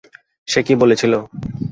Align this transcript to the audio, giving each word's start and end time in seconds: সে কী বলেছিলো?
সে 0.47 0.59
কী 0.63 0.73
বলেছিলো? 0.75 1.19